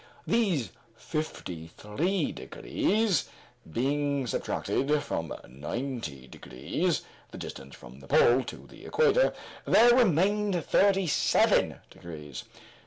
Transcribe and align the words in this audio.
These 0.25 0.71
fifty 0.95 1.67
three 1.77 2.31
degrees 2.31 3.29
being 3.71 4.25
subtracted 4.25 5.03
from 5.03 5.31
ninety 5.47 6.27
degrees 6.27 7.03
the 7.29 7.37
distance 7.37 7.75
from 7.75 7.99
the 7.99 8.07
pole 8.07 8.43
to 8.45 8.65
the 8.65 8.83
equator 8.85 9.31
there 9.65 9.93
remained 9.95 10.65
thirty 10.65 11.05
seven 11.05 11.81
degrees. 11.91 12.45